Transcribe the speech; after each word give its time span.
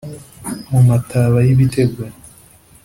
Mu 0.71 0.79
mataba 0.89 1.37
y'ibitego 1.47 2.01